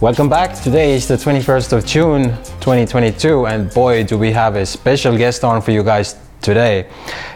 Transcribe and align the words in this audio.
Welcome 0.00 0.30
back. 0.30 0.58
Today 0.58 0.94
is 0.94 1.06
the 1.06 1.16
21st 1.16 1.74
of 1.74 1.84
June 1.84 2.22
2022, 2.60 3.46
and 3.46 3.70
boy, 3.74 4.02
do 4.02 4.16
we 4.16 4.32
have 4.32 4.56
a 4.56 4.64
special 4.64 5.14
guest 5.14 5.44
on 5.44 5.60
for 5.60 5.72
you 5.72 5.82
guys 5.82 6.16
today. 6.40 6.88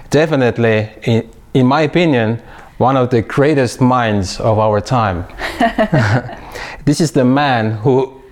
Definitely, 0.08 0.88
in, 1.02 1.30
in 1.52 1.66
my 1.66 1.82
opinion, 1.82 2.40
one 2.78 2.96
of 2.96 3.10
the 3.10 3.20
greatest 3.20 3.82
minds 3.82 4.40
of 4.40 4.58
our 4.58 4.80
time. 4.80 5.26
this 6.86 7.02
is 7.02 7.12
the 7.12 7.26
man 7.26 7.72
who, 7.72 8.22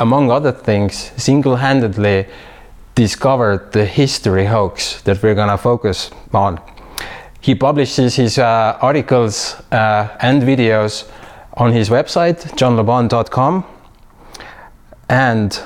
among 0.00 0.32
other 0.32 0.50
things, 0.50 1.12
single 1.16 1.54
handedly 1.54 2.26
discovered 2.96 3.70
the 3.70 3.84
history 3.84 4.46
hoax 4.46 5.02
that 5.02 5.22
we're 5.22 5.36
gonna 5.36 5.56
focus 5.56 6.10
on. 6.34 6.60
He 7.40 7.54
publishes 7.54 8.16
his 8.16 8.38
uh, 8.38 8.76
articles 8.82 9.54
uh, 9.70 10.18
and 10.20 10.42
videos 10.42 11.08
on 11.58 11.72
his 11.72 11.90
website, 11.90 12.38
johnlebon.com. 12.56 13.66
And 15.08 15.60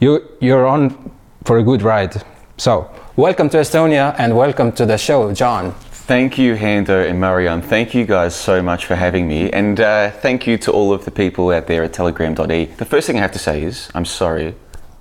you, 0.00 0.28
you're 0.40 0.66
on 0.66 1.12
for 1.44 1.58
a 1.58 1.62
good 1.62 1.82
ride. 1.82 2.22
So, 2.56 2.90
welcome 3.14 3.48
to 3.50 3.58
Estonia 3.58 4.14
and 4.18 4.36
welcome 4.36 4.72
to 4.72 4.84
the 4.84 4.98
show, 4.98 5.32
John. 5.32 5.72
Thank 5.72 6.36
you, 6.36 6.56
Hando 6.56 7.08
and 7.08 7.20
Marianne. 7.20 7.62
Thank 7.62 7.94
you 7.94 8.04
guys 8.04 8.34
so 8.34 8.60
much 8.60 8.86
for 8.86 8.96
having 8.96 9.28
me. 9.28 9.50
And 9.52 9.80
uh, 9.80 10.10
thank 10.10 10.46
you 10.46 10.58
to 10.58 10.72
all 10.72 10.92
of 10.92 11.04
the 11.04 11.10
people 11.10 11.50
out 11.50 11.68
there 11.68 11.84
at 11.84 11.92
telegram.e. 11.92 12.64
The 12.76 12.84
first 12.84 13.06
thing 13.06 13.16
I 13.16 13.20
have 13.20 13.32
to 13.32 13.38
say 13.38 13.62
is, 13.62 13.90
I'm 13.94 14.04
sorry. 14.04 14.54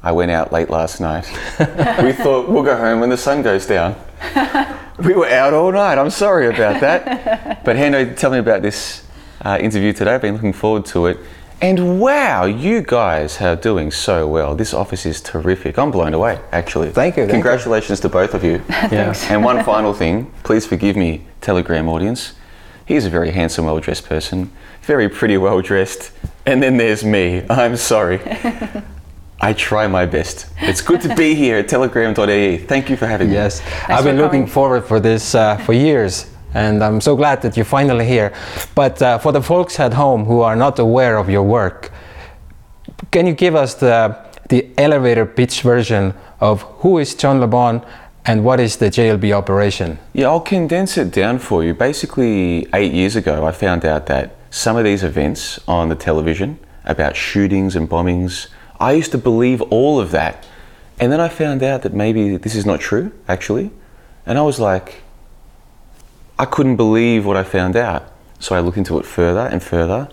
I 0.03 0.11
went 0.11 0.31
out 0.31 0.51
late 0.51 0.69
last 0.69 1.01
night. 1.01 1.25
we 2.03 2.13
thought 2.13 2.49
we'll 2.49 2.63
go 2.63 2.77
home 2.77 2.99
when 2.99 3.09
the 3.09 3.17
sun 3.17 3.41
goes 3.41 3.65
down. 3.65 3.95
We 4.99 5.15
were 5.15 5.27
out 5.27 5.55
all 5.55 5.71
night. 5.71 5.97
I'm 5.97 6.11
sorry 6.11 6.47
about 6.47 6.79
that. 6.81 7.63
But 7.65 7.77
Hando, 7.77 8.15
tell 8.15 8.29
me 8.29 8.37
about 8.37 8.61
this 8.61 9.02
uh, 9.43 9.57
interview 9.59 9.93
today. 9.93 10.15
I've 10.15 10.21
been 10.21 10.33
looking 10.35 10.53
forward 10.53 10.85
to 10.87 11.07
it. 11.07 11.17
And 11.61 11.99
wow, 11.99 12.43
you 12.45 12.81
guys 12.81 13.39
are 13.41 13.55
doing 13.55 13.89
so 13.89 14.27
well. 14.27 14.53
This 14.53 14.73
office 14.73 15.05
is 15.05 15.21
terrific. 15.21 15.77
I'm 15.79 15.91
blown 15.91 16.13
away, 16.13 16.41
actually. 16.51 16.89
Thank 16.89 17.15
you, 17.15 17.23
thank 17.23 17.31
Congratulations 17.31 18.01
to 18.01 18.09
both 18.09 18.33
of 18.33 18.43
you. 18.43 18.61
Yes. 18.91 19.29
And 19.29 19.43
one 19.45 19.63
final 19.63 19.93
thing, 19.93 20.31
please 20.43 20.65
forgive 20.65 20.97
me, 20.97 21.25
Telegram 21.39 21.87
audience. 21.87 22.33
He's 22.85 23.05
a 23.05 23.09
very 23.09 23.31
handsome, 23.31 23.63
well 23.65 23.79
dressed 23.79 24.05
person, 24.09 24.51
very 24.81 25.07
pretty, 25.07 25.37
well 25.37 25.61
dressed. 25.61 26.11
And 26.45 26.61
then 26.61 26.75
there's 26.75 27.03
me. 27.05 27.45
I'm 27.49 27.77
sorry. 27.77 28.19
I 29.41 29.53
try 29.53 29.87
my 29.87 30.05
best. 30.05 30.47
It's 30.61 30.81
good 30.81 31.01
to 31.01 31.15
be 31.15 31.35
here 31.35 31.57
at 31.57 31.67
telegram.ee. 31.67 32.57
Thank 32.57 32.89
you 32.89 32.97
for 32.97 33.07
having 33.07 33.29
me. 33.29 33.35
Yes, 33.35 33.61
I've 33.87 34.03
been 34.03 34.17
looking 34.17 34.41
coming. 34.41 34.47
forward 34.47 34.85
for 34.85 34.99
this 34.99 35.35
uh, 35.35 35.57
for 35.57 35.73
years, 35.73 36.32
and 36.53 36.83
I'm 36.83 37.01
so 37.01 37.15
glad 37.15 37.41
that 37.41 37.55
you're 37.55 37.65
finally 37.65 38.05
here. 38.05 38.33
But 38.75 39.01
uh, 39.01 39.17
for 39.17 39.31
the 39.31 39.41
folks 39.41 39.79
at 39.79 39.93
home 39.93 40.25
who 40.25 40.41
are 40.41 40.55
not 40.55 40.79
aware 40.79 41.17
of 41.17 41.29
your 41.29 41.43
work, 41.43 41.91
can 43.11 43.27
you 43.27 43.33
give 43.33 43.55
us 43.55 43.75
the 43.75 44.17
the 44.49 44.69
elevator 44.77 45.25
pitch 45.25 45.61
version 45.61 46.13
of 46.39 46.61
who 46.81 46.99
is 46.99 47.15
John 47.15 47.39
LeBon 47.39 47.85
and 48.25 48.43
what 48.43 48.59
is 48.59 48.77
the 48.77 48.85
JLB 48.85 49.31
operation? 49.31 49.99
Yeah, 50.13 50.27
I'll 50.27 50.39
condense 50.39 50.97
it 50.97 51.11
down 51.11 51.39
for 51.39 51.63
you. 51.63 51.73
Basically, 51.73 52.67
eight 52.73 52.93
years 52.93 53.15
ago, 53.15 53.45
I 53.45 53.51
found 53.51 53.85
out 53.85 54.05
that 54.07 54.35
some 54.49 54.77
of 54.77 54.83
these 54.83 55.03
events 55.03 55.59
on 55.67 55.89
the 55.89 55.95
television 55.95 56.59
about 56.85 57.15
shootings 57.15 57.75
and 57.75 57.89
bombings, 57.89 58.47
I 58.79 58.93
used 58.93 59.11
to 59.11 59.17
believe 59.17 59.61
all 59.63 59.99
of 59.99 60.11
that. 60.11 60.45
And 60.99 61.11
then 61.11 61.19
I 61.19 61.27
found 61.29 61.63
out 61.63 61.81
that 61.81 61.93
maybe 61.93 62.37
this 62.37 62.55
is 62.55 62.65
not 62.65 62.79
true, 62.79 63.11
actually. 63.27 63.71
And 64.25 64.37
I 64.37 64.43
was 64.43 64.59
like, 64.59 65.02
I 66.43 66.45
couldn't 66.45 66.75
believe 66.75 67.25
what 67.25 67.37
I 67.37 67.43
found 67.45 67.77
out. 67.77 68.11
So 68.37 68.53
I 68.53 68.59
looked 68.59 68.77
into 68.77 68.99
it 68.99 69.05
further 69.05 69.47
and 69.47 69.63
further. 69.63 70.09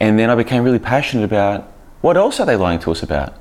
And 0.00 0.18
then 0.18 0.28
I 0.28 0.34
became 0.34 0.64
really 0.64 0.80
passionate 0.80 1.24
about 1.24 1.70
what 2.00 2.16
else 2.16 2.40
are 2.40 2.46
they 2.46 2.56
lying 2.56 2.80
to 2.80 2.90
us 2.90 3.00
about? 3.00 3.34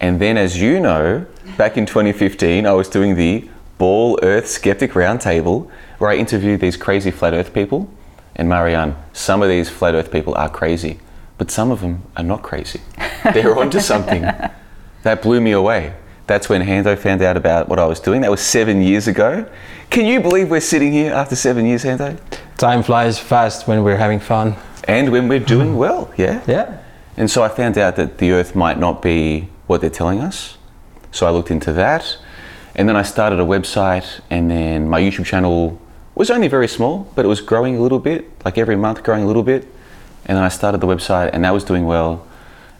And 0.00 0.20
then, 0.20 0.36
as 0.36 0.60
you 0.60 0.80
know, 0.80 1.24
back 1.56 1.76
in 1.76 1.86
2015, 1.86 2.66
I 2.66 2.72
was 2.72 2.88
doing 2.88 3.14
the 3.14 3.48
Ball 3.78 4.18
Earth 4.24 4.48
Skeptic 4.48 4.90
Roundtable 4.94 5.70
where 5.98 6.10
I 6.10 6.16
interviewed 6.16 6.58
these 6.58 6.76
crazy 6.76 7.12
flat 7.12 7.32
earth 7.32 7.54
people. 7.54 7.88
And 8.34 8.48
Marianne, 8.48 8.96
some 9.12 9.40
of 9.40 9.48
these 9.48 9.70
flat 9.70 9.94
earth 9.94 10.10
people 10.10 10.34
are 10.34 10.50
crazy, 10.50 10.98
but 11.38 11.48
some 11.48 11.70
of 11.70 11.80
them 11.80 12.02
are 12.16 12.24
not 12.24 12.42
crazy. 12.42 12.80
They're 13.22 13.56
onto 13.62 13.78
something. 13.78 14.22
That 14.22 15.22
blew 15.22 15.40
me 15.40 15.52
away. 15.52 15.94
That's 16.28 16.46
when 16.50 16.60
Hando 16.60 16.94
found 16.98 17.22
out 17.22 17.38
about 17.38 17.70
what 17.70 17.78
I 17.78 17.86
was 17.86 18.00
doing. 18.00 18.20
That 18.20 18.30
was 18.30 18.42
seven 18.42 18.82
years 18.82 19.08
ago. 19.08 19.48
Can 19.88 20.04
you 20.04 20.20
believe 20.20 20.50
we're 20.50 20.60
sitting 20.60 20.92
here 20.92 21.10
after 21.10 21.34
seven 21.34 21.64
years, 21.64 21.84
Hando? 21.84 22.20
Time 22.58 22.82
flies 22.82 23.18
fast 23.18 23.66
when 23.66 23.82
we're 23.82 23.96
having 23.96 24.20
fun. 24.20 24.54
And 24.84 25.10
when 25.10 25.26
we're 25.26 25.40
doing 25.40 25.68
mm-hmm. 25.68 25.78
well, 25.78 26.12
yeah? 26.18 26.44
Yeah. 26.46 26.82
And 27.16 27.30
so 27.30 27.42
I 27.42 27.48
found 27.48 27.78
out 27.78 27.96
that 27.96 28.18
the 28.18 28.32
Earth 28.32 28.54
might 28.54 28.78
not 28.78 29.00
be 29.00 29.48
what 29.66 29.80
they're 29.80 29.88
telling 29.88 30.20
us. 30.20 30.58
So 31.12 31.26
I 31.26 31.30
looked 31.30 31.50
into 31.50 31.72
that. 31.72 32.18
And 32.74 32.86
then 32.86 32.94
I 32.94 33.02
started 33.02 33.40
a 33.40 33.44
website, 33.44 34.20
and 34.28 34.50
then 34.50 34.86
my 34.86 35.00
YouTube 35.00 35.24
channel 35.24 35.80
was 36.14 36.30
only 36.30 36.48
very 36.48 36.68
small, 36.68 37.10
but 37.14 37.24
it 37.24 37.28
was 37.28 37.40
growing 37.40 37.78
a 37.78 37.80
little 37.80 37.98
bit, 37.98 38.30
like 38.44 38.58
every 38.58 38.76
month 38.76 39.02
growing 39.02 39.22
a 39.22 39.26
little 39.26 39.42
bit. 39.42 39.66
And 40.26 40.36
then 40.36 40.44
I 40.44 40.48
started 40.48 40.82
the 40.82 40.86
website, 40.86 41.30
and 41.32 41.42
that 41.46 41.54
was 41.54 41.64
doing 41.64 41.86
well. 41.86 42.26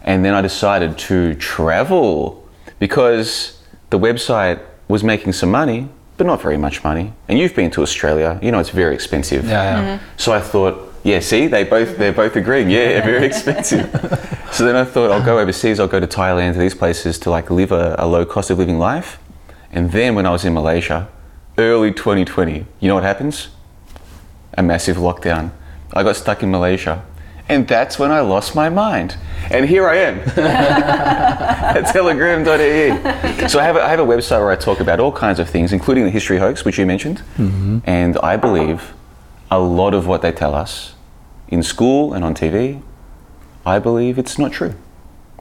And 0.03 0.23
then 0.23 0.35
I 0.35 0.41
decided 0.41 0.99
to 0.99 1.33
travel 1.33 2.47
because 2.79 3.61
the 3.89 3.99
website 3.99 4.59
was 4.87 5.03
making 5.03 5.33
some 5.33 5.51
money, 5.51 5.87
but 6.17 6.25
not 6.25 6.41
very 6.41 6.57
much 6.57 6.83
money. 6.83 7.13
And 7.27 7.37
you've 7.39 7.55
been 7.55 7.71
to 7.71 7.81
Australia, 7.81 8.39
you 8.41 8.51
know 8.51 8.59
it's 8.59 8.69
very 8.69 8.95
expensive. 8.95 9.45
Yeah, 9.45 9.51
yeah. 9.51 9.97
Mm-hmm. 9.97 10.05
So 10.17 10.33
I 10.33 10.41
thought, 10.41 10.93
yeah, 11.03 11.19
see, 11.19 11.47
they 11.47 11.63
both 11.63 11.97
they're 11.97 12.13
both 12.13 12.35
agreeing. 12.35 12.69
Yeah, 12.69 13.01
very 13.03 13.25
expensive. 13.25 13.89
so 14.51 14.65
then 14.65 14.75
I 14.75 14.83
thought 14.83 15.11
I'll 15.11 15.23
go 15.23 15.39
overseas. 15.39 15.79
I'll 15.79 15.87
go 15.87 15.99
to 15.99 16.07
Thailand 16.07 16.53
to 16.53 16.59
these 16.59 16.75
places 16.75 17.19
to 17.19 17.29
like 17.29 17.49
live 17.49 17.71
a, 17.71 17.95
a 17.99 18.07
low 18.07 18.25
cost 18.25 18.49
of 18.49 18.57
living 18.57 18.79
life. 18.79 19.19
And 19.71 19.91
then 19.91 20.15
when 20.15 20.25
I 20.25 20.31
was 20.31 20.45
in 20.45 20.53
Malaysia, 20.53 21.07
early 21.57 21.91
2020, 21.91 22.65
you 22.79 22.87
know 22.87 22.95
what 22.95 23.03
happens? 23.03 23.49
A 24.57 24.63
massive 24.63 24.97
lockdown. 24.97 25.51
I 25.93 26.03
got 26.03 26.15
stuck 26.15 26.43
in 26.43 26.51
Malaysia. 26.51 27.05
And 27.49 27.67
that's 27.67 27.97
when 27.97 28.11
I 28.11 28.21
lost 28.21 28.55
my 28.55 28.69
mind. 28.69 29.17
And 29.49 29.65
here 29.67 29.89
I 29.89 29.95
am 29.97 30.19
at 30.37 31.91
telegram.ee. 31.91 33.47
So 33.47 33.59
I 33.59 33.63
have, 33.63 33.75
a, 33.75 33.83
I 33.83 33.89
have 33.89 33.99
a 33.99 34.05
website 34.05 34.39
where 34.39 34.51
I 34.51 34.55
talk 34.55 34.79
about 34.79 34.99
all 34.99 35.11
kinds 35.11 35.39
of 35.39 35.49
things, 35.49 35.73
including 35.73 36.03
the 36.03 36.11
history 36.11 36.37
hoax, 36.37 36.63
which 36.63 36.77
you 36.77 36.85
mentioned. 36.85 37.17
Mm-hmm. 37.37 37.79
And 37.85 38.17
I 38.19 38.37
believe 38.37 38.93
a 39.49 39.59
lot 39.59 39.95
of 39.95 40.05
what 40.05 40.21
they 40.21 40.31
tell 40.31 40.53
us 40.53 40.93
in 41.47 41.63
school 41.63 42.13
and 42.13 42.23
on 42.23 42.35
TV, 42.35 42.83
I 43.65 43.79
believe 43.79 44.19
it's 44.19 44.37
not 44.37 44.51
true. 44.51 44.75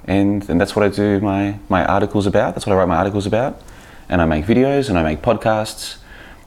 And, 0.07 0.49
and 0.49 0.59
that's 0.59 0.75
what 0.75 0.87
I 0.87 0.89
do 0.89 1.21
my, 1.21 1.59
my 1.69 1.85
articles 1.85 2.27
about. 2.27 2.55
That's 2.55 2.67
what 2.67 2.73
I 2.73 2.77
write 2.77 2.89
my 2.89 2.97
articles 2.97 3.27
about. 3.27 3.61
And 4.09 4.23
I 4.23 4.25
make 4.25 4.47
videos 4.47 4.89
and 4.89 4.99
I 4.99 5.03
make 5.03 5.21
podcasts 5.21 5.99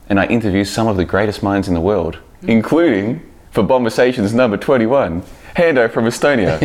and 0.08 0.18
I 0.18 0.26
interview 0.26 0.64
some 0.64 0.88
of 0.88 0.96
the 0.96 1.04
greatest 1.04 1.44
minds 1.44 1.68
in 1.68 1.74
the 1.74 1.80
world, 1.80 2.18
mm. 2.42 2.48
including 2.48 3.22
for 3.52 3.62
Bombersations 3.62 4.34
number 4.34 4.56
21, 4.56 5.22
Hando 5.56 5.90
from 5.90 6.06
Estonia. 6.06 6.58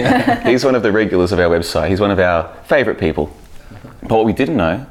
He's 0.45 0.63
one 0.63 0.75
of 0.75 0.83
the 0.83 0.91
regulars 0.91 1.31
of 1.31 1.39
our 1.39 1.49
website. 1.49 1.89
He's 1.89 1.99
one 1.99 2.11
of 2.11 2.19
our 2.19 2.53
favourite 2.63 2.99
people. 2.99 3.35
But 4.01 4.11
what 4.11 4.25
we 4.25 4.33
didn't 4.33 4.57
know 4.57 4.85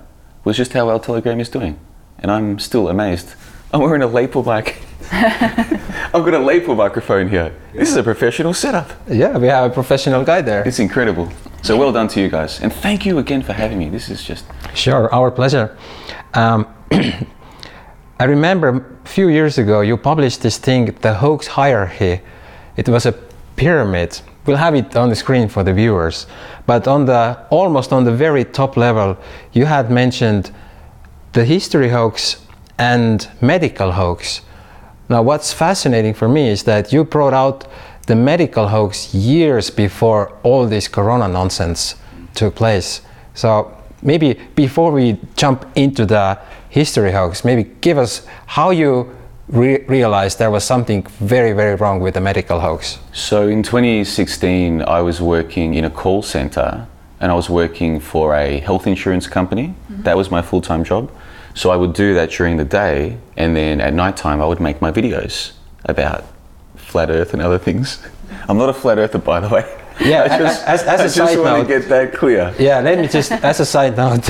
was 0.44 0.56
just 0.56 0.73
how 0.73 0.87
well 0.87 1.00
Telegram 1.00 1.41
is 1.41 1.49
doing. 1.49 1.79
And 2.19 2.31
I'm 2.31 2.59
still 2.59 2.88
amazed. 2.88 3.35
I'm 3.73 3.81
wearing 3.81 4.03
a 4.03 4.06
lapel 4.06 4.43
mic. 4.43 4.81
I've 5.12 6.25
got 6.25 6.35
a 6.35 6.38
lapel 6.38 6.75
microphone 6.75 7.29
here. 7.29 7.55
This 7.73 7.91
is 7.91 7.97
a 7.97 8.03
professional 8.03 8.55
setup. 8.55 8.91
Yeah, 9.09 9.38
we 9.38 9.49
have 9.49 9.71
a 9.71 9.75
professional 9.75 10.25
guy 10.25 10.41
there. 10.43 10.62
It's 10.67 10.79
incredible. 10.79 11.31
So 11.62 11.76
well 11.76 11.93
done 11.93 12.09
to 12.09 12.21
you 12.21 12.29
guys. 12.29 12.61
And 12.61 12.73
thank 12.73 13.05
you 13.05 13.19
again 13.19 13.43
for 13.43 13.53
having 13.53 13.79
me. 13.79 13.88
This 13.88 14.09
is 14.09 14.23
just 14.23 14.44
Sure, 14.75 15.12
our 15.12 15.31
pleasure. 15.31 15.76
Um, 16.35 16.67
I 18.21 18.25
remember 18.25 18.99
a 19.05 19.09
few 19.09 19.29
years 19.29 19.59
ago 19.59 19.81
you 19.81 19.97
published 19.97 20.43
this 20.43 20.59
thing, 20.59 20.87
the 21.00 21.15
hoax 21.15 21.47
hierarchy. 21.49 22.21
It 22.76 22.88
was 22.88 23.06
a 23.06 23.12
pyramid. 23.56 24.20
We'll 24.44 24.56
have 24.56 24.75
it 24.75 24.94
on 24.97 25.08
the 25.08 25.17
screen 25.17 25.49
for 25.49 25.64
the 25.64 25.73
viewers. 25.73 26.26
But 26.67 26.87
on 26.87 27.06
the 27.06 27.38
almost 27.50 27.93
on 27.93 28.05
the 28.05 28.12
very 28.12 28.44
top 28.44 28.76
level, 28.76 29.17
you 29.53 29.67
had 29.67 29.91
mentioned 29.91 30.50
the 31.32 31.44
history 31.44 31.88
hoax 31.88 32.47
and 32.79 33.29
medical 33.41 33.93
hoax. 33.93 34.43
Now, 35.08 35.23
what's 35.23 35.53
fascinating 35.53 36.14
for 36.14 36.29
me 36.29 36.49
is 36.49 36.64
that 36.64 36.93
you 36.93 37.05
brought 37.05 37.32
out 37.32 37.67
the 38.06 38.17
medical 38.17 38.69
hoax 38.69 39.14
years 39.14 39.70
before 39.70 40.32
all 40.43 40.67
this 40.67 40.88
corona 40.88 41.29
nonsense 41.29 41.97
took 42.35 42.55
place. 42.55 43.02
So, 43.35 43.76
maybe 44.02 44.35
before 44.55 44.93
we 44.93 45.19
jump 45.37 45.67
into 45.75 46.06
the 46.06 46.38
history 46.69 47.12
hoax, 47.12 47.44
maybe 47.44 47.64
give 47.81 47.99
us 47.99 48.26
how 48.47 48.70
you 48.70 49.17
re- 49.49 49.85
realized 49.87 50.39
there 50.39 50.51
was 50.51 50.65
something 50.65 51.03
very, 51.21 51.53
very 51.53 51.75
wrong 51.77 52.01
with 52.01 52.15
the 52.15 52.21
medical 52.21 52.61
hoax. 52.61 52.99
So 53.13 53.49
in 53.49 53.63
2016, 53.63 54.83
I 54.83 55.01
was 55.01 55.21
working 55.21 55.75
in 55.75 55.85
a 55.85 55.91
call 55.91 56.23
center 56.23 56.87
and 57.21 57.33
I 57.33 57.35
was 57.35 57.49
working 57.49 58.01
for 58.01 58.35
a 58.35 58.59
health 58.61 58.87
insurance 58.87 59.27
company. 59.27 59.69
Mm-hmm. 59.91 60.03
That 60.03 60.17
was 60.17 60.31
my 60.31 60.43
full 60.43 60.61
time 60.61 60.85
job. 60.85 61.11
So 61.55 61.71
I 61.71 61.77
would 61.77 61.95
do 61.95 62.15
that 62.15 62.31
during 62.31 62.57
the 62.59 62.65
day 62.65 63.17
and 63.37 63.57
then 63.57 63.81
at 63.81 63.95
nighttime 63.95 64.43
I 64.43 64.47
would 64.47 64.61
make 64.61 64.83
my 64.83 64.93
videos 64.93 65.53
about 65.87 66.25
flat 66.77 67.11
earth 67.11 67.33
and 67.33 67.41
other 67.43 67.59
things. 67.59 67.99
I'm 68.49 68.59
not 68.59 68.69
a 68.69 68.75
flat 68.75 68.99
earther, 68.99 69.19
by 69.19 69.41
the 69.41 69.49
way. 69.49 69.65
Yeah, 70.05 70.25
I 70.31 70.39
just, 70.39 70.65
as- 70.67 70.83
as 70.83 71.01
a 71.01 71.03
I 71.03 71.07
just 71.07 71.17
side 71.17 71.39
want 71.39 71.59
note- 71.59 71.63
to 71.63 71.69
get 71.81 71.89
that 71.89 72.13
clear. 72.13 72.55
Yeah, 72.59 72.81
let 72.81 72.99
me 72.99 73.09
just, 73.09 73.33
as 73.33 73.61
a 73.61 73.65
side 73.65 73.97
note, 73.97 74.29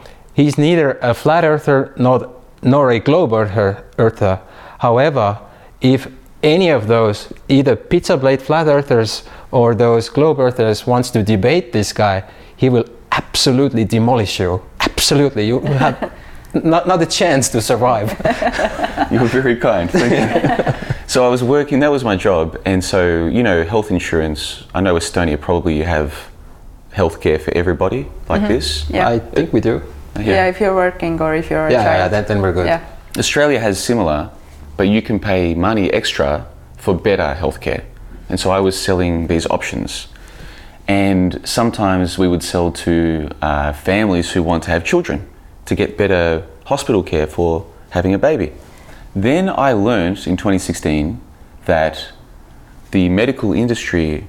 he's 0.34 0.56
neither 0.56 0.92
a 1.02 1.12
flat 1.14 1.44
earther 1.44 1.92
nor, 1.96 2.32
nor 2.62 2.90
a 2.92 3.00
globe 3.00 3.32
earther, 3.32 3.84
earther. 3.98 4.40
However, 4.78 5.38
if 5.80 6.08
any 6.42 6.70
of 6.70 6.86
those, 6.86 7.32
either 7.48 7.76
pizza 7.76 8.16
blade 8.16 8.42
flat 8.42 8.66
earthers 8.66 9.24
or 9.50 9.74
those 9.74 10.08
globe 10.08 10.38
earthers, 10.38 10.86
wants 10.86 11.10
to 11.10 11.22
debate 11.22 11.72
this 11.72 11.92
guy, 11.92 12.24
he 12.56 12.68
will 12.68 12.84
absolutely 13.12 13.84
demolish 13.84 14.38
you. 14.40 14.62
Absolutely, 14.80 15.46
you 15.46 15.60
have 15.60 16.12
not, 16.54 16.86
not 16.86 17.02
a 17.02 17.06
chance 17.06 17.48
to 17.50 17.60
survive. 17.60 18.10
You're 19.10 19.26
very 19.26 19.56
kind. 19.56 19.90
Thank 19.90 20.12
you. 20.12 20.96
so 21.06 21.24
I 21.24 21.28
was 21.28 21.42
working. 21.42 21.80
That 21.80 21.90
was 21.90 22.04
my 22.04 22.16
job, 22.16 22.60
and 22.64 22.82
so 22.82 23.26
you 23.26 23.42
know, 23.42 23.64
health 23.64 23.90
insurance. 23.90 24.64
I 24.74 24.80
know 24.80 24.94
Estonia 24.94 25.40
probably 25.40 25.76
you 25.76 25.84
have 25.84 26.28
healthcare 26.92 27.40
for 27.40 27.52
everybody 27.56 28.06
like 28.28 28.42
mm-hmm. 28.42 28.52
this. 28.52 28.88
Yeah. 28.90 29.08
I 29.08 29.18
think 29.18 29.52
we 29.52 29.60
do. 29.60 29.82
Yeah. 30.18 30.46
if 30.46 30.60
you're 30.60 30.74
working 30.74 31.20
or 31.20 31.34
if 31.36 31.48
you're 31.50 31.68
a 31.68 31.70
Yeah, 31.70 31.84
child. 31.84 31.98
yeah, 31.98 32.08
then, 32.08 32.24
then 32.26 32.42
we're 32.42 32.52
good. 32.52 32.66
Yeah. 32.66 32.84
Australia 33.16 33.60
has 33.60 33.82
similar, 33.82 34.30
but 34.78 34.88
you 34.88 35.02
can 35.02 35.18
pay 35.18 35.54
money 35.54 35.92
extra 35.92 36.46
for 36.76 36.94
better 36.94 37.36
healthcare. 37.38 37.84
And 38.28 38.38
so 38.38 38.50
I 38.50 38.60
was 38.60 38.80
selling 38.80 39.26
these 39.26 39.44
options. 39.46 40.06
And 40.86 41.46
sometimes 41.46 42.16
we 42.16 42.28
would 42.28 42.44
sell 42.44 42.70
to 42.72 43.28
uh, 43.42 43.72
families 43.72 44.30
who 44.30 44.42
want 44.42 44.62
to 44.62 44.70
have 44.70 44.84
children 44.84 45.28
to 45.66 45.74
get 45.74 45.98
better 45.98 46.46
hospital 46.64 47.02
care 47.02 47.26
for 47.26 47.66
having 47.90 48.14
a 48.14 48.18
baby. 48.18 48.52
Then 49.16 49.48
I 49.48 49.72
learned 49.72 50.26
in 50.26 50.36
2016 50.36 51.20
that 51.66 52.12
the 52.92 53.08
medical 53.08 53.52
industry 53.52 54.28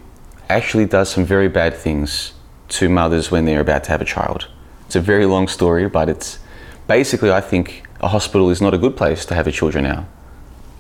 actually 0.50 0.86
does 0.86 1.10
some 1.10 1.25
very 1.25 1.48
bad 1.48 1.75
things 1.75 2.34
to 2.69 2.90
mothers 2.90 3.30
when 3.30 3.45
they're 3.45 3.62
about 3.62 3.84
to 3.84 3.92
have 3.92 4.02
a 4.02 4.06
child. 4.06 4.48
It's 4.88 4.95
a 4.95 5.02
very 5.02 5.28
long 5.28 5.48
story, 5.48 5.88
but 5.88 6.10
it's 6.10 6.40
basically, 6.88 7.31
I 7.31 7.40
think 7.40 7.84
a 8.02 8.07
hospital 8.07 8.50
is 8.50 8.62
not 8.62 8.74
a 8.74 8.80
good 8.80 8.98
place 8.98 9.25
to 9.25 9.36
have 9.36 9.45
your 9.45 9.54
children 9.54 9.84
now. 9.84 10.07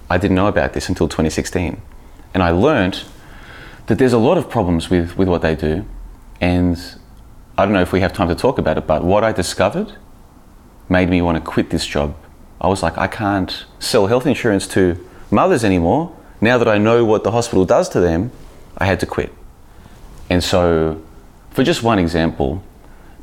I 0.09 0.17
didn't 0.17 0.35
know 0.35 0.47
about 0.47 0.73
this 0.73 0.89
until 0.89 1.07
2016. 1.07 1.81
And 2.33 2.43
I 2.43 2.51
learned 2.51 3.03
that 3.87 3.97
there's 3.97 4.13
a 4.13 4.17
lot 4.17 4.37
of 4.37 4.49
problems 4.49 4.89
with, 4.89 5.17
with 5.17 5.27
what 5.27 5.41
they 5.41 5.55
do. 5.55 5.85
And 6.41 6.77
I 7.57 7.65
don't 7.65 7.73
know 7.73 7.81
if 7.81 7.91
we 7.91 8.01
have 8.01 8.13
time 8.13 8.29
to 8.29 8.35
talk 8.35 8.57
about 8.57 8.77
it, 8.77 8.87
but 8.87 9.03
what 9.03 9.23
I 9.23 9.31
discovered 9.31 9.93
made 10.87 11.09
me 11.09 11.21
want 11.21 11.37
to 11.37 11.43
quit 11.43 11.69
this 11.69 11.85
job. 11.85 12.15
I 12.61 12.67
was 12.67 12.81
like, 12.81 12.97
I 12.97 13.07
can't 13.07 13.65
sell 13.79 14.07
health 14.07 14.25
insurance 14.25 14.67
to 14.69 15.05
mothers 15.31 15.63
anymore. 15.63 16.15
Now 16.41 16.57
that 16.57 16.67
I 16.67 16.77
know 16.77 17.05
what 17.05 17.23
the 17.23 17.31
hospital 17.31 17.65
does 17.65 17.89
to 17.89 17.99
them, 17.99 18.31
I 18.77 18.85
had 18.85 18.99
to 19.01 19.05
quit. 19.05 19.33
And 20.29 20.43
so, 20.43 21.01
for 21.51 21.63
just 21.63 21.83
one 21.83 21.99
example, 21.99 22.63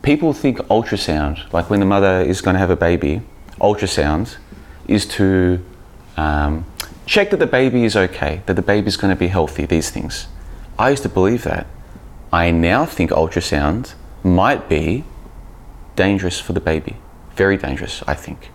people 0.02 0.32
think 0.32 0.58
ultrasound, 0.68 1.52
like 1.52 1.70
when 1.70 1.80
the 1.80 1.86
mother 1.86 2.20
is 2.20 2.40
going 2.40 2.54
to 2.54 2.60
have 2.60 2.70
a 2.70 2.76
baby, 2.76 3.22
ultrasound 3.60 4.36
is 4.86 5.06
to 5.06 5.64
um, 6.16 6.64
check 7.06 7.30
that 7.30 7.38
the 7.38 7.46
baby 7.46 7.84
is 7.84 7.96
okay, 7.96 8.42
that 8.46 8.54
the 8.54 8.62
baby 8.62 8.88
is 8.88 8.96
going 8.96 9.14
to 9.14 9.18
be 9.18 9.28
healthy, 9.28 9.66
these 9.66 9.90
things. 9.90 10.26
I 10.78 10.90
used 10.90 11.02
to 11.04 11.08
believe 11.08 11.44
that. 11.44 11.66
I 12.32 12.50
now 12.50 12.84
think 12.84 13.10
ultrasound 13.10 13.94
might 14.22 14.68
be 14.68 15.04
dangerous 15.94 16.40
for 16.40 16.52
the 16.52 16.60
baby. 16.60 16.96
Very 17.34 17.56
dangerous, 17.56 18.02
I 18.06 18.14
think. 18.14 18.50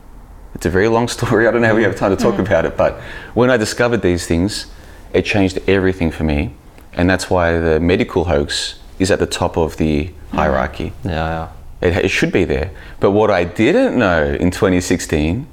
It's 0.53 0.65
a 0.65 0.69
very 0.69 0.87
long 0.87 1.07
story. 1.17 1.47
I 1.47 1.51
don't 1.51 1.61
know 1.61 1.67
how 1.67 1.75
we 1.75 1.83
have 1.83 1.95
time 1.95 2.15
to 2.15 2.21
talk 2.21 2.39
about 2.39 2.65
it, 2.65 2.77
but 2.77 2.99
when 3.33 3.49
I 3.49 3.57
discovered 3.57 4.01
these 4.01 4.27
things, 4.27 4.67
it 5.13 5.23
changed 5.25 5.59
everything 5.67 6.11
for 6.11 6.23
me. 6.23 6.53
And 6.93 7.09
that's 7.09 7.29
why 7.29 7.57
the 7.57 7.79
medical 7.79 8.25
hoax 8.25 8.79
is 8.99 9.11
at 9.11 9.19
the 9.19 9.25
top 9.25 9.57
of 9.57 9.77
the 9.77 10.11
hierarchy. 10.31 10.93
Yeah, 11.03 11.49
It, 11.81 12.05
it 12.05 12.09
should 12.09 12.31
be 12.31 12.43
there. 12.43 12.71
But 12.99 13.11
what 13.11 13.31
I 13.31 13.45
didn't 13.45 13.97
know 13.97 14.25
in 14.25 14.51
2016 14.51 15.47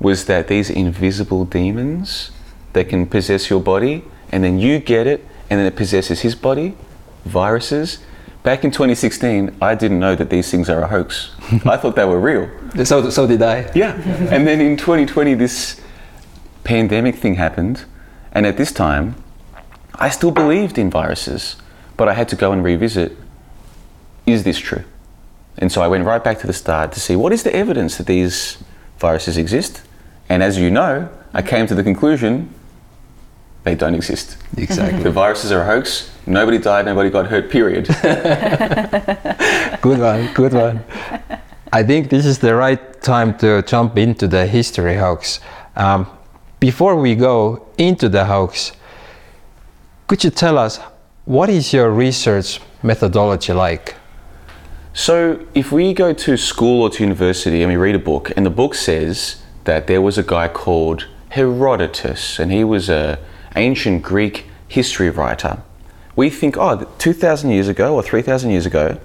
was 0.00 0.24
that 0.24 0.48
these 0.48 0.70
invisible 0.70 1.44
demons 1.44 2.30
that 2.72 2.88
can 2.88 3.06
possess 3.06 3.50
your 3.50 3.60
body, 3.60 4.02
and 4.32 4.42
then 4.42 4.58
you 4.58 4.78
get 4.78 5.06
it, 5.06 5.24
and 5.48 5.60
then 5.60 5.66
it 5.66 5.76
possesses 5.76 6.22
his 6.22 6.34
body, 6.34 6.74
viruses. 7.24 7.98
Back 8.42 8.64
in 8.64 8.70
2016, 8.70 9.56
I 9.60 9.74
didn't 9.74 10.00
know 10.00 10.14
that 10.14 10.30
these 10.30 10.50
things 10.50 10.70
are 10.70 10.80
a 10.80 10.88
hoax. 10.88 11.32
I 11.66 11.76
thought 11.76 11.96
they 11.96 12.04
were 12.04 12.20
real. 12.20 12.48
So, 12.84 13.10
so 13.10 13.26
did 13.26 13.42
I. 13.42 13.70
Yeah. 13.74 13.92
and 14.32 14.46
then 14.46 14.60
in 14.60 14.76
2020, 14.76 15.34
this 15.34 15.80
pandemic 16.64 17.16
thing 17.16 17.34
happened. 17.34 17.84
And 18.32 18.46
at 18.46 18.56
this 18.56 18.72
time, 18.72 19.16
I 19.96 20.08
still 20.08 20.30
believed 20.30 20.78
in 20.78 20.90
viruses, 20.90 21.56
but 21.96 22.08
I 22.08 22.14
had 22.14 22.28
to 22.30 22.36
go 22.36 22.52
and 22.52 22.64
revisit 22.64 23.16
is 24.26 24.44
this 24.44 24.58
true? 24.58 24.84
And 25.58 25.72
so 25.72 25.82
I 25.82 25.88
went 25.88 26.04
right 26.04 26.22
back 26.22 26.38
to 26.40 26.46
the 26.46 26.52
start 26.52 26.92
to 26.92 27.00
see 27.00 27.16
what 27.16 27.32
is 27.32 27.42
the 27.42 27.54
evidence 27.54 27.96
that 27.96 28.06
these 28.06 28.58
viruses 28.98 29.36
exist? 29.36 29.82
And 30.30 30.42
as 30.42 30.56
you 30.56 30.70
know, 30.70 31.10
I 31.34 31.42
came 31.42 31.66
to 31.66 31.74
the 31.74 31.82
conclusion 31.82 32.54
they 33.64 33.74
don't 33.74 33.94
exist. 33.94 34.38
Exactly. 34.56 35.02
The 35.02 35.10
viruses 35.10 35.52
are 35.52 35.60
a 35.60 35.66
hoax. 35.66 36.10
Nobody 36.26 36.56
died, 36.56 36.86
nobody 36.86 37.10
got 37.10 37.26
hurt, 37.26 37.50
period. 37.50 37.86
Good 39.82 39.98
one, 39.98 40.32
good 40.34 40.52
one. 40.52 40.84
I 41.72 41.82
think 41.82 42.10
this 42.10 42.26
is 42.26 42.38
the 42.38 42.54
right 42.54 43.00
time 43.02 43.36
to 43.38 43.62
jump 43.62 43.96
into 43.96 44.28
the 44.28 44.46
history 44.46 44.96
hoax. 44.96 45.40
Um, 45.74 46.06
before 46.58 46.96
we 46.96 47.14
go 47.14 47.66
into 47.78 48.08
the 48.08 48.26
hoax, 48.26 48.72
could 50.06 50.22
you 50.22 50.30
tell 50.30 50.58
us 50.58 50.78
what 51.24 51.48
is 51.48 51.72
your 51.72 51.90
research 51.90 52.60
methodology 52.82 53.52
like? 53.52 53.94
So, 54.92 55.46
if 55.54 55.72
we 55.72 55.94
go 55.94 56.12
to 56.12 56.36
school 56.36 56.82
or 56.82 56.90
to 56.90 57.02
university 57.02 57.62
and 57.62 57.70
we 57.72 57.76
read 57.76 57.94
a 57.94 57.98
book, 57.98 58.32
and 58.36 58.44
the 58.44 58.50
book 58.50 58.74
says 58.74 59.39
that 59.70 59.86
there 59.86 60.02
was 60.02 60.18
a 60.18 60.22
guy 60.24 60.48
called 60.48 61.06
Herodotus, 61.28 62.40
and 62.40 62.50
he 62.50 62.64
was 62.64 62.88
a 62.88 63.20
ancient 63.54 64.02
Greek 64.02 64.46
history 64.66 65.08
writer, 65.10 65.62
we 66.16 66.28
think, 66.28 66.56
oh, 66.56 66.88
2,000 66.98 67.50
years 67.50 67.68
ago 67.68 67.94
or 67.94 68.02
3,000 68.02 68.50
years 68.50 68.66
ago, 68.66 68.98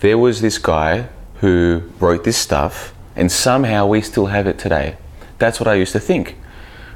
there 0.00 0.18
was 0.18 0.42
this 0.42 0.58
guy 0.58 1.08
who 1.36 1.82
wrote 1.98 2.24
this 2.24 2.36
stuff, 2.36 2.92
and 3.16 3.32
somehow 3.32 3.86
we 3.86 4.02
still 4.02 4.26
have 4.26 4.46
it 4.46 4.58
today. 4.58 4.98
That's 5.38 5.58
what 5.58 5.66
I 5.66 5.76
used 5.76 5.92
to 5.92 6.00
think. 6.00 6.36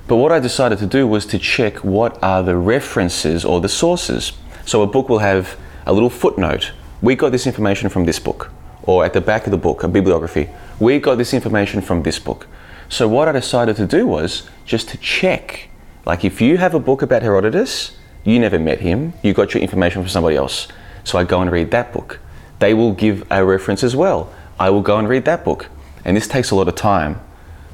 But 0.09 0.17
what 0.17 0.31
I 0.31 0.39
decided 0.39 0.79
to 0.81 0.87
do 0.87 1.07
was 1.07 1.25
to 1.33 1.39
check 1.39 1.77
what 1.83 2.23
are 2.23 2.43
the 2.43 2.59
references 2.59 3.47
or 3.47 3.63
the 3.63 3.71
sources. 3.71 4.33
So 4.67 4.83
a 4.83 4.87
book 4.87 5.09
will 5.09 5.21
have 5.21 5.57
a 5.87 5.93
little 5.95 6.11
footnote. 6.11 6.73
We 7.01 7.15
got 7.15 7.33
this 7.33 7.47
information 7.47 7.89
from 7.89 8.05
this 8.05 8.19
book. 8.19 8.51
Or 8.83 9.07
at 9.07 9.15
the 9.15 9.23
back 9.23 9.47
of 9.47 9.53
the 9.53 9.63
book, 9.67 9.83
a 9.83 9.89
bibliography. 9.89 10.51
We 10.79 11.01
got 11.01 11.17
this 11.17 11.33
information 11.33 11.81
from 11.81 12.03
this 12.03 12.19
book. 12.19 12.47
So 12.89 13.09
what 13.09 13.29
I 13.29 13.33
decided 13.33 13.77
to 13.77 13.87
do 13.87 14.07
was 14.07 14.49
just 14.65 14.89
to 14.91 14.99
check. 14.99 15.69
Like 16.05 16.25
if 16.25 16.41
you 16.41 16.59
have 16.59 16.75
a 16.75 16.81
book 16.81 17.03
about 17.03 17.23
Herodotus, 17.23 17.97
you 18.25 18.39
never 18.39 18.59
met 18.59 18.81
him, 18.81 19.15
you 19.23 19.33
got 19.33 19.55
your 19.55 19.63
information 19.63 20.03
from 20.03 20.09
somebody 20.09 20.37
else. 20.37 20.69
So 21.05 21.19
I 21.19 21.25
go 21.25 21.41
and 21.41 21.51
read 21.51 21.71
that 21.71 21.93
book. 21.93 22.19
They 22.59 22.75
will 22.75 22.93
give 22.93 23.25
a 23.31 23.45
reference 23.45 23.85
as 23.85 23.95
well. 23.95 24.33
I 24.59 24.71
will 24.71 24.83
go 24.83 24.99
and 24.99 25.09
read 25.09 25.25
that 25.27 25.45
book. 25.45 25.69
And 26.05 26.17
this 26.17 26.27
takes 26.27 26.51
a 26.51 26.55
lot 26.55 26.69
of 26.69 26.75
time. 26.75 27.21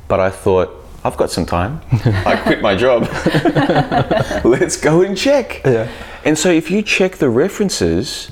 But 0.08 0.20
I 0.20 0.30
thought, 0.30 0.78
I've 1.04 1.16
got 1.16 1.30
some 1.30 1.46
time. 1.46 1.80
I 2.04 2.36
quit 2.36 2.60
my 2.60 2.76
job. 2.76 3.02
Let's 4.44 4.76
go 4.76 5.02
and 5.02 5.16
check. 5.16 5.62
Yeah. 5.64 5.90
And 6.24 6.38
so 6.38 6.50
if 6.50 6.70
you 6.70 6.82
check 6.82 7.16
the 7.16 7.28
references, 7.28 8.30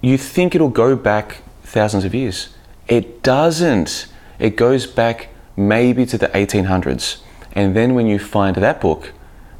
you 0.00 0.16
think 0.18 0.54
it'll 0.54 0.68
go 0.68 0.96
back 0.96 1.42
thousands 1.62 2.04
of 2.04 2.14
years. 2.14 2.54
It 2.88 3.22
doesn't. 3.22 4.06
It 4.38 4.56
goes 4.56 4.86
back 4.86 5.28
maybe 5.56 6.06
to 6.06 6.18
the 6.18 6.28
1800s. 6.28 7.20
And 7.52 7.76
then 7.76 7.94
when 7.94 8.06
you 8.06 8.18
find 8.18 8.56
that 8.56 8.80
book, 8.80 9.12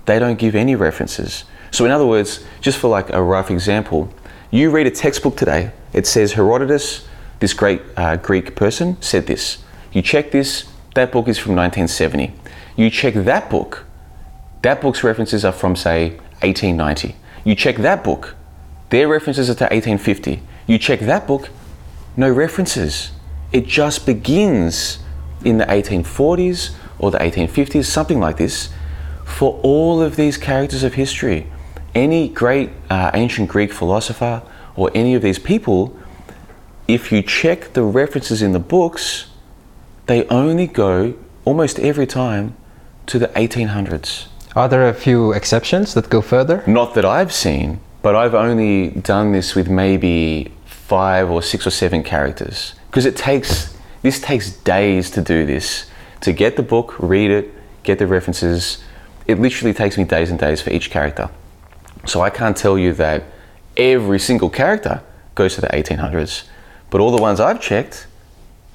they 0.07 0.19
don't 0.19 0.39
give 0.39 0.55
any 0.55 0.75
references. 0.75 1.45
So, 1.71 1.85
in 1.85 1.91
other 1.91 2.07
words, 2.07 2.45
just 2.61 2.79
for 2.79 2.89
like 2.89 3.11
a 3.11 3.23
rough 3.23 3.51
example, 3.51 4.13
you 4.51 4.71
read 4.71 4.87
a 4.87 4.91
textbook 4.91 5.37
today, 5.37 5.73
it 5.93 6.07
says 6.07 6.33
Herodotus, 6.33 7.07
this 7.41 7.55
great 7.55 7.83
uh, 7.97 8.17
Greek 8.17 8.55
person, 8.55 9.01
said 9.01 9.27
this. 9.27 9.65
You 9.93 10.03
check 10.03 10.31
this, 10.31 10.69
that 10.95 11.13
book 11.13 11.29
is 11.29 11.39
from 11.39 11.55
1970. 11.57 12.33
You 12.77 12.91
check 12.91 13.15
that 13.15 13.51
book, 13.51 13.85
that 14.63 14.81
book's 14.81 15.03
references 15.03 15.45
are 15.45 15.53
from, 15.53 15.77
say, 15.77 16.11
1890. 16.41 17.17
You 17.45 17.55
check 17.55 17.77
that 17.77 18.05
book, 18.05 18.37
their 18.91 19.09
references 19.09 19.49
are 19.49 19.55
to 19.55 19.65
1850. 19.65 20.43
You 20.67 20.79
check 20.79 21.01
that 21.01 21.27
book, 21.27 21.49
no 22.17 22.31
references. 22.31 23.13
It 23.53 23.67
just 23.67 24.07
begins 24.07 24.99
in 25.45 25.59
the 25.59 25.65
1840s 25.67 26.75
or 26.99 27.11
the 27.11 27.19
1850s, 27.19 27.85
something 27.85 28.21
like 28.21 28.37
this, 28.37 28.71
for 29.25 29.61
all 29.63 30.03
of 30.03 30.17
these 30.17 30.37
characters 30.37 30.83
of 30.83 30.95
history. 30.95 31.47
Any 31.95 32.29
great 32.29 32.71
uh, 32.91 33.11
ancient 33.15 33.49
Greek 33.49 33.73
philosopher 33.73 34.43
or 34.77 34.91
any 34.95 35.15
of 35.15 35.23
these 35.23 35.39
people, 35.39 35.97
if 36.89 37.13
you 37.13 37.23
check 37.23 37.73
the 37.75 37.83
references 37.83 38.43
in 38.43 38.53
the 38.53 38.59
books, 38.59 39.29
they 40.07 40.27
only 40.29 40.67
go 40.67 41.15
almost 41.45 41.79
every 41.79 42.07
time 42.07 42.57
to 43.07 43.19
the 43.19 43.29
1800s. 43.29 44.27
Are 44.55 44.69
there 44.69 44.89
a 44.89 44.95
few 44.95 45.33
exceptions 45.33 45.95
that 45.95 46.11
go 46.11 46.21
further? 46.21 46.63
Not 46.67 46.95
that 46.95 47.05
I've 47.05 47.33
seen, 47.33 47.81
but 48.03 48.15
I've 48.15 48.35
only 48.35 48.91
done 48.91 49.33
this 49.33 49.55
with 49.55 49.69
maybe 49.69 50.53
five 50.67 51.31
or 51.31 51.43
six 51.43 51.67
or 51.67 51.71
seven 51.71 52.03
characters 52.03 52.75
because 52.91 53.07
it 53.07 53.17
takes 53.17 53.72
this 54.02 54.21
takes 54.21 54.50
days 54.50 55.11
to 55.12 55.23
do 55.23 55.47
this 55.47 55.90
to 56.21 56.32
get 56.32 56.56
the 56.56 56.62
book, 56.62 56.94
read 56.99 57.30
it, 57.30 57.52
get 57.82 57.99
the 57.99 58.06
references. 58.06 58.82
It 59.26 59.38
literally 59.38 59.75
takes 59.75 59.99
me 59.99 60.04
days 60.04 60.30
and 60.30 60.38
days 60.38 60.61
for 60.62 60.71
each 60.71 60.90
character. 60.90 61.30
So 62.06 62.21
I 62.21 62.30
can't 62.30 62.56
tell 62.56 62.78
you 62.78 62.92
that 62.94 63.25
every 63.76 64.18
single 64.18 64.50
character 64.50 65.02
goes 65.35 65.54
to 65.56 65.61
the 65.61 65.68
1800s, 65.68 66.44
but 66.90 67.00
all 67.00 67.14
the 67.14 67.23
ones 67.23 67.40
I've 67.40 67.61
checked, 67.61 68.06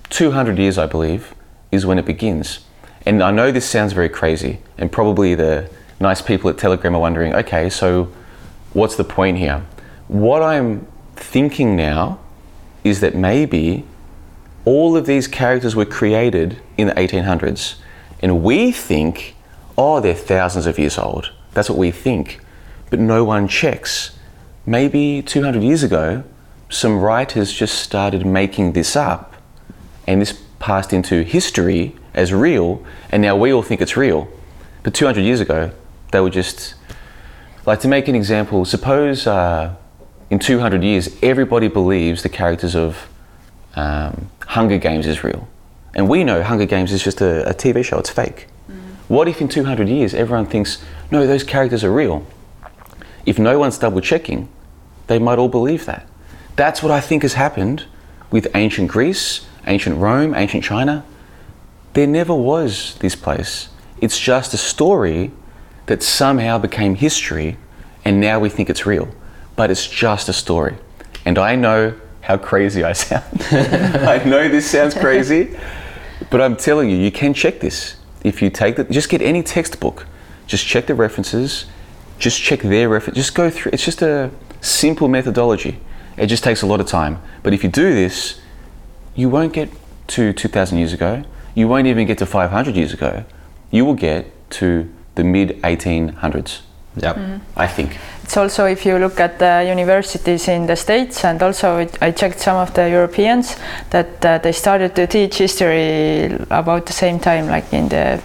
200 0.09 0.57
years, 0.57 0.77
I 0.77 0.85
believe, 0.87 1.35
is 1.71 1.85
when 1.85 1.99
it 1.99 2.05
begins. 2.05 2.59
And 3.05 3.21
I 3.21 3.31
know 3.31 3.51
this 3.51 3.69
sounds 3.69 3.93
very 3.93 4.09
crazy, 4.09 4.59
and 4.77 4.91
probably 4.91 5.35
the 5.35 5.69
nice 5.99 6.21
people 6.21 6.49
at 6.49 6.57
Telegram 6.57 6.95
are 6.95 6.99
wondering 6.99 7.33
okay, 7.33 7.69
so 7.69 8.11
what's 8.73 8.95
the 8.95 9.03
point 9.03 9.37
here? 9.37 9.65
What 10.07 10.41
I'm 10.41 10.87
thinking 11.15 11.75
now 11.75 12.19
is 12.83 13.01
that 13.01 13.15
maybe 13.15 13.85
all 14.67 14.97
of 14.97 15.05
these 15.05 15.29
characters 15.29 15.77
were 15.77 15.85
created 15.85 16.57
in 16.75 16.87
the 16.87 16.93
1800s, 16.95 17.75
and 18.21 18.43
we 18.43 18.69
think, 18.69 19.33
oh, 19.77 20.01
they're 20.01 20.13
thousands 20.13 20.65
of 20.65 20.77
years 20.77 20.97
old. 20.97 21.31
That's 21.53 21.69
what 21.69 21.79
we 21.79 21.89
think. 21.89 22.41
But 22.89 22.99
no 22.99 23.23
one 23.23 23.47
checks. 23.47 24.17
Maybe 24.65 25.21
200 25.21 25.63
years 25.63 25.83
ago, 25.83 26.25
some 26.67 26.99
writers 26.99 27.53
just 27.53 27.75
started 27.75 28.25
making 28.25 28.73
this 28.73 28.97
up, 28.97 29.35
and 30.05 30.21
this 30.21 30.37
passed 30.59 30.91
into 30.91 31.23
history 31.23 31.95
as 32.13 32.33
real, 32.33 32.85
and 33.09 33.21
now 33.21 33.37
we 33.37 33.53
all 33.53 33.63
think 33.63 33.79
it's 33.79 33.95
real. 33.95 34.27
But 34.83 34.93
200 34.93 35.21
years 35.21 35.39
ago, 35.39 35.71
they 36.11 36.19
were 36.19 36.29
just 36.29 36.75
like 37.65 37.79
to 37.79 37.87
make 37.87 38.09
an 38.09 38.15
example. 38.15 38.65
Suppose 38.65 39.27
uh, 39.27 39.75
in 40.29 40.39
200 40.39 40.83
years, 40.83 41.15
everybody 41.23 41.69
believes 41.69 42.21
the 42.21 42.27
characters 42.27 42.75
of 42.75 43.07
um, 43.77 44.29
Hunger 44.41 44.77
Games 44.77 45.07
is 45.07 45.23
real, 45.23 45.47
and 45.93 46.09
we 46.09 46.23
know 46.23 46.43
Hunger 46.43 46.65
Games 46.65 46.91
is 46.91 47.03
just 47.03 47.21
a, 47.21 47.49
a 47.49 47.53
TV 47.53 47.83
show; 47.85 47.97
it's 47.99 48.09
fake. 48.09 48.47
What 49.07 49.29
if 49.29 49.39
in 49.39 49.47
200 49.47 49.87
years 49.87 50.13
everyone 50.13 50.47
thinks, 50.47 50.83
no, 51.11 51.25
those 51.25 51.43
characters 51.43 51.83
are 51.83 51.91
real? 51.91 52.25
If 53.25 53.39
no 53.39 53.57
one's 53.57 53.77
double 53.77 54.01
checking, 54.01 54.49
they 55.07 55.17
might 55.17 55.39
all 55.39 55.47
believe 55.47 55.85
that. 55.85 56.05
That's 56.57 56.83
what 56.83 56.91
I 56.91 56.99
think 56.99 57.21
has 57.21 57.33
happened 57.33 57.85
with 58.31 58.47
ancient 58.53 58.89
Greece, 58.89 59.45
ancient 59.65 59.97
Rome, 59.97 60.33
ancient 60.35 60.63
China. 60.63 61.05
There 61.93 62.07
never 62.07 62.35
was 62.35 62.95
this 62.99 63.15
place. 63.15 63.69
It's 64.01 64.19
just 64.19 64.53
a 64.53 64.57
story 64.57 65.31
that 65.85 66.03
somehow 66.03 66.57
became 66.57 66.95
history 66.95 67.57
and 68.03 68.19
now 68.19 68.39
we 68.39 68.49
think 68.49 68.69
it's 68.69 68.85
real. 68.85 69.07
But 69.55 69.71
it's 69.71 69.87
just 69.87 70.29
a 70.29 70.33
story. 70.33 70.77
And 71.25 71.37
I 71.37 71.55
know 71.55 71.93
how 72.21 72.37
crazy 72.37 72.83
I 72.83 72.93
sound. 72.93 73.23
I 73.51 74.23
know 74.25 74.49
this 74.49 74.69
sounds 74.69 74.93
crazy, 74.93 75.57
but 76.29 76.41
I'm 76.41 76.55
telling 76.55 76.89
you, 76.89 76.97
you 76.97 77.11
can 77.11 77.33
check 77.33 77.59
this. 77.59 77.95
If 78.23 78.41
you 78.41 78.49
take 78.49 78.75
the, 78.75 78.83
just 78.85 79.09
get 79.09 79.21
any 79.21 79.43
textbook, 79.43 80.05
just 80.47 80.65
check 80.65 80.87
the 80.87 80.95
references, 80.95 81.65
just 82.19 82.41
check 82.41 82.61
their 82.61 82.89
reference, 82.89 83.15
just 83.15 83.35
go 83.35 83.49
through. 83.49 83.71
It's 83.73 83.85
just 83.85 84.01
a 84.01 84.31
simple 84.61 85.07
methodology. 85.07 85.79
It 86.17 86.27
just 86.27 86.43
takes 86.43 86.61
a 86.61 86.65
lot 86.65 86.79
of 86.79 86.87
time. 86.87 87.21
But 87.43 87.53
if 87.53 87.63
you 87.63 87.69
do 87.69 87.93
this, 87.93 88.41
you 89.15 89.29
won't 89.29 89.53
get 89.53 89.69
to 90.07 90.33
2,000 90.33 90.77
years 90.77 90.93
ago. 90.93 91.23
You 91.53 91.67
won't 91.67 91.87
even 91.87 92.07
get 92.07 92.17
to 92.19 92.25
500 92.25 92.75
years 92.75 92.93
ago. 92.93 93.23
You 93.71 93.85
will 93.85 93.93
get 93.93 94.31
to 94.51 94.91
the 95.15 95.23
mid 95.23 95.61
1800s, 95.61 96.61
Yep. 96.95 97.15
Mm-hmm. 97.15 97.59
I 97.59 97.67
think. 97.67 97.97
It's 98.27 98.35
also 98.35 98.65
if 98.65 98.85
you 98.85 98.97
look 98.97 99.21
at 99.21 99.39
the 99.39 99.63
universities 99.65 100.49
in 100.49 100.67
the 100.67 100.75
States 100.75 101.23
and 101.23 101.41
also 101.41 101.87
I 102.01 102.11
checked 102.11 102.41
some 102.41 102.57
of 102.57 102.73
the 102.73 102.89
Europeans 102.89 103.55
that 103.91 104.25
uh, 104.25 104.37
they 104.39 104.51
started 104.51 104.93
to 104.95 105.07
teach 105.07 105.37
history 105.37 106.25
about 106.49 106.87
the 106.87 106.91
same 106.91 107.19
time, 107.19 107.47
like 107.47 107.71
in 107.71 107.87
the 107.87 108.21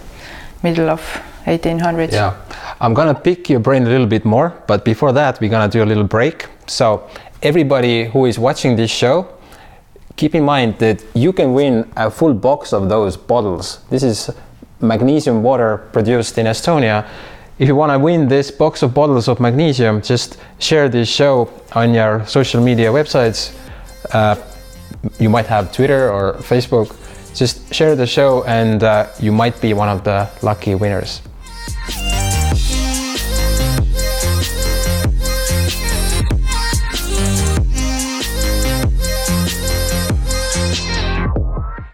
middle 0.65 0.91
of 0.91 1.01
1800s. 1.47 2.11
Yeah, 2.11 2.35
I'm 2.81 2.95
gonna 2.95 3.15
pick 3.15 3.49
your 3.49 3.61
brain 3.61 3.85
a 3.85 3.89
little 3.89 4.09
bit 4.09 4.25
more, 4.25 4.53
but 4.67 4.85
before 4.85 5.13
that, 5.13 5.41
we're 5.41 5.51
gonna 5.51 5.71
do 5.71 5.85
a 5.85 5.87
little 5.87 6.09
break. 6.09 6.49
So, 6.67 7.09
everybody 7.41 8.07
who 8.07 8.27
is 8.27 8.41
watching 8.41 8.75
this 8.75 8.91
show, 8.91 9.29
keep 10.17 10.35
in 10.35 10.43
mind 10.43 10.81
that 10.81 11.01
you 11.15 11.33
can 11.33 11.55
win 11.55 11.89
a 11.97 12.11
full 12.11 12.35
box 12.35 12.73
of 12.73 12.89
those 12.89 13.17
bottles. 13.17 13.79
This 13.89 14.03
is 14.03 14.31
magnesium 14.81 15.45
water 15.45 15.79
produced 15.93 16.39
in 16.39 16.47
Estonia. 16.47 17.07
If 17.59 17.69
you 17.69 17.77
want 17.77 17.93
to 17.93 17.99
win 17.99 18.29
this 18.29 18.51
box 18.51 18.83
of 18.83 18.95
bottles 18.95 19.29
of 19.29 19.39
magnesium, 19.39 20.01
just 20.01 20.39
share 20.59 20.89
this 20.89 21.09
show 21.09 21.51
on 21.75 21.93
your 21.93 22.27
social 22.27 22.63
media 22.63 22.89
websites. 22.91 23.55
Uh, 24.13 24.37
you 25.21 25.29
might 25.29 25.47
have 25.47 25.73
Twitter 25.73 26.11
or 26.11 26.35
Facebook. 26.35 26.97
Just 27.35 27.73
share 27.73 27.95
the 27.95 28.07
show, 28.07 28.43
and 28.45 28.83
uh, 28.83 29.09
you 29.21 29.33
might 29.33 29.61
be 29.61 29.75
one 29.75 29.89
of 29.89 30.03
the 30.05 30.29
lucky 30.43 30.75
winners. 30.75 31.21